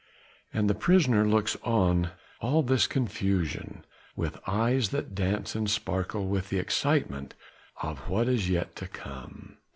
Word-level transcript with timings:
And 0.51 0.67
the 0.67 0.73
prisoner 0.73 1.27
looks 1.27 1.55
on 1.57 2.09
all 2.39 2.63
this 2.63 2.87
confusion 2.87 3.85
with 4.15 4.39
eyes 4.47 4.89
that 4.89 5.13
dance 5.13 5.53
and 5.53 5.69
sparkle 5.69 6.27
with 6.27 6.49
the 6.49 6.57
excitement 6.57 7.35
of 7.83 8.09
what 8.09 8.27
is 8.27 8.49
yet 8.49 8.75
to 8.77 8.87
come. 8.87 9.57